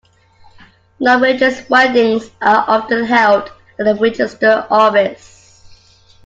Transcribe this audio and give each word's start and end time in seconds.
Non-religious 0.99 1.69
weddings 1.69 2.31
are 2.41 2.65
often 2.67 3.03
held 3.05 3.51
at 3.77 3.87
a 3.87 3.93
Register 3.93 4.65
Office 4.71 5.63